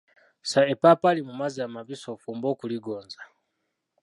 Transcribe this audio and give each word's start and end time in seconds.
Ssa 0.43 0.61
eppaapaali 0.73 1.21
mu 1.27 1.33
mazzi 1.39 1.59
amabisi 1.67 2.05
ofumbe 2.13 2.45
okuligonza. 2.53 3.21